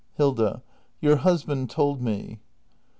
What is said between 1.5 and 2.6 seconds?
told me.